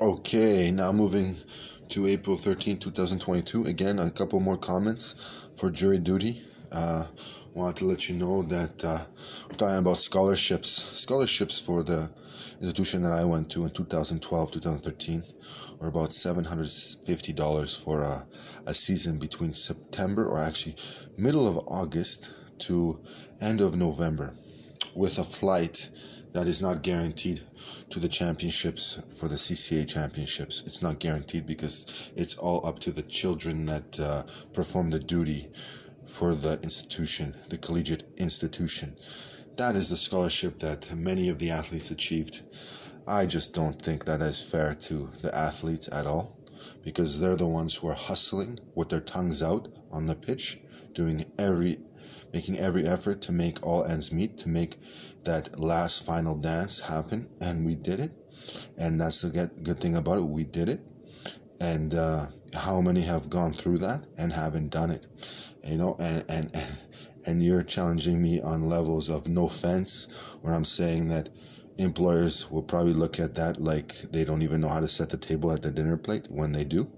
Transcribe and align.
Okay, 0.00 0.70
now 0.70 0.92
moving 0.92 1.34
to 1.88 2.06
April 2.06 2.36
13, 2.36 2.78
2022. 2.78 3.64
Again, 3.64 3.98
a 3.98 4.08
couple 4.12 4.38
more 4.38 4.56
comments 4.56 5.48
for 5.56 5.72
jury 5.72 5.98
duty. 5.98 6.40
Uh, 6.70 7.04
wanted 7.52 7.74
to 7.74 7.84
let 7.84 8.08
you 8.08 8.14
know 8.14 8.42
that 8.42 8.84
uh, 8.84 8.98
we're 9.48 9.56
talking 9.56 9.78
about 9.78 9.96
scholarships. 9.96 10.68
Scholarships 10.70 11.58
for 11.58 11.82
the 11.82 12.08
institution 12.60 13.02
that 13.02 13.10
I 13.10 13.24
went 13.24 13.50
to 13.50 13.64
in 13.64 13.70
2012, 13.70 14.52
2013 14.52 15.20
were 15.80 15.88
about 15.88 16.10
$750 16.10 17.84
for 17.84 18.02
a, 18.02 18.24
a 18.68 18.74
season 18.74 19.18
between 19.18 19.52
September 19.52 20.26
or 20.26 20.38
actually 20.38 20.76
middle 21.16 21.48
of 21.48 21.66
August 21.66 22.34
to 22.60 23.00
end 23.40 23.60
of 23.60 23.74
November 23.74 24.32
with 24.98 25.16
a 25.18 25.22
flight 25.22 25.88
that 26.32 26.48
is 26.48 26.60
not 26.60 26.82
guaranteed 26.82 27.40
to 27.88 28.00
the 28.00 28.08
championships 28.08 29.00
for 29.16 29.28
the 29.28 29.36
CCA 29.36 29.86
championships. 29.86 30.64
It's 30.66 30.82
not 30.82 30.98
guaranteed 30.98 31.46
because 31.46 32.10
it's 32.16 32.36
all 32.36 32.66
up 32.66 32.80
to 32.80 32.90
the 32.90 33.02
children 33.02 33.64
that 33.66 34.00
uh, 34.00 34.24
perform 34.52 34.90
the 34.90 34.98
duty 34.98 35.46
for 36.04 36.34
the 36.34 36.58
institution, 36.64 37.32
the 37.48 37.58
collegiate 37.58 38.02
institution. 38.16 38.96
That 39.56 39.76
is 39.76 39.88
the 39.88 39.96
scholarship 39.96 40.58
that 40.58 40.92
many 40.96 41.28
of 41.28 41.38
the 41.38 41.50
athletes 41.50 41.92
achieved. 41.92 42.42
I 43.06 43.24
just 43.26 43.54
don't 43.54 43.80
think 43.80 44.04
that 44.04 44.20
is 44.20 44.42
fair 44.42 44.74
to 44.74 45.08
the 45.22 45.32
athletes 45.32 45.88
at 45.92 46.06
all 46.06 46.37
because 46.82 47.20
they're 47.20 47.36
the 47.36 47.46
ones 47.46 47.76
who 47.76 47.88
are 47.88 47.94
hustling 47.94 48.58
with 48.74 48.88
their 48.88 49.00
tongues 49.00 49.42
out 49.42 49.68
on 49.90 50.06
the 50.06 50.14
pitch, 50.14 50.58
doing 50.92 51.24
every 51.38 51.78
making 52.32 52.58
every 52.58 52.86
effort 52.86 53.22
to 53.22 53.32
make 53.32 53.66
all 53.66 53.84
ends 53.84 54.12
meet, 54.12 54.36
to 54.38 54.48
make 54.48 54.76
that 55.24 55.58
last 55.58 56.04
final 56.04 56.34
dance 56.36 56.80
happen, 56.80 57.28
and 57.40 57.64
we 57.64 57.74
did 57.74 58.00
it. 58.00 58.10
And 58.78 59.00
that's 59.00 59.22
the 59.22 59.50
good, 59.62 59.80
thing 59.80 59.96
about 59.96 60.18
it. 60.18 60.22
We 60.22 60.44
did 60.44 60.68
it. 60.68 60.80
And 61.60 61.94
uh, 61.94 62.26
how 62.54 62.80
many 62.80 63.02
have 63.02 63.28
gone 63.28 63.52
through 63.52 63.78
that 63.78 64.06
and 64.18 64.32
haven't 64.32 64.70
done 64.70 64.90
it? 64.90 65.06
You 65.64 65.76
know, 65.76 65.96
and, 65.98 66.24
and, 66.28 66.50
and, 66.54 66.78
and 67.26 67.42
you're 67.42 67.62
challenging 67.62 68.22
me 68.22 68.40
on 68.40 68.68
levels 68.68 69.08
of 69.08 69.28
no 69.28 69.46
offense, 69.46 70.36
where 70.40 70.54
I'm 70.54 70.64
saying 70.64 71.08
that 71.08 71.28
employers 71.78 72.50
will 72.50 72.62
probably 72.62 72.92
look 72.92 73.20
at 73.20 73.34
that 73.36 73.60
like 73.60 73.94
they 74.12 74.24
don't 74.24 74.42
even 74.42 74.60
know 74.60 74.68
how 74.68 74.80
to 74.80 74.88
set 74.88 75.10
the 75.10 75.16
table 75.16 75.50
at 75.52 75.62
the 75.62 75.70
dinner 75.70 75.96
plate 75.96 76.26
when 76.30 76.52
they 76.52 76.64
do. 76.64 76.90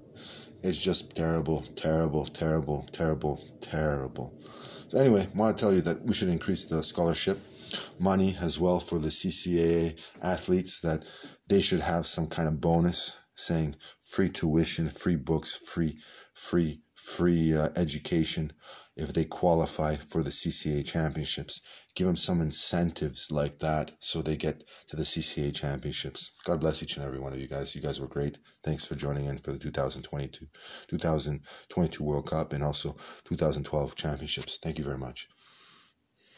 It's 0.63 0.83
just 0.83 1.15
terrible, 1.15 1.63
terrible, 1.77 2.27
terrible, 2.27 2.87
terrible, 2.93 3.43
terrible. 3.61 4.35
So 4.89 4.99
anyway, 4.99 5.27
I 5.35 5.39
want 5.39 5.57
to 5.57 5.61
tell 5.61 5.73
you 5.73 5.81
that 5.83 6.03
we 6.03 6.15
should 6.15 6.29
increase 6.29 6.65
the 6.65 6.83
scholarship 6.83 7.39
money 7.99 8.37
as 8.41 8.59
well 8.59 8.81
for 8.81 8.99
the 8.99 9.09
CCAA 9.09 10.01
athletes 10.23 10.81
that 10.81 11.05
they 11.49 11.61
should 11.61 11.81
have 11.81 12.07
some 12.07 12.27
kind 12.27 12.49
of 12.49 12.61
bonus 12.61 13.19
saying 13.35 13.77
free 14.01 14.29
tuition, 14.29 14.89
free 14.89 15.17
books, 15.17 15.55
free 15.57 15.97
free 16.35 16.81
free 17.01 17.55
uh, 17.55 17.71
education 17.77 18.53
if 18.97 19.13
they 19.13 19.25
qualify 19.25 19.95
for 19.95 20.23
the 20.23 20.31
CCA 20.31 20.85
championships. 20.85 21.63
Give 21.95 22.07
them 22.07 22.17
some 22.17 22.41
incentives 22.41 23.31
like 23.31 23.59
that 23.61 23.93
so 23.99 24.23
they 24.23 24.37
get 24.37 24.63
to 24.89 24.97
the 24.97 25.03
CCA 25.03 25.55
championships. 25.55 26.31
God 26.45 26.61
bless 26.61 26.83
each 26.83 26.97
and 26.97 27.05
every 27.05 27.19
one 27.19 27.33
of 27.33 27.41
you 27.41 27.49
guys. 27.49 27.75
You 27.75 27.81
guys 27.81 28.01
were 28.01 28.07
great. 28.07 28.39
Thanks 28.63 28.85
for 28.85 28.95
joining 28.95 29.27
in 29.27 29.39
for 29.39 29.53
the 29.53 29.59
2022 29.59 30.47
2022 30.89 32.05
World 32.05 32.31
Cup 32.31 32.53
and 32.53 32.63
also 32.63 32.97
2012 33.25 33.95
championships. 33.97 34.59
Thank 34.59 34.79
you 34.79 34.85
very 34.85 34.99
much. 34.99 35.29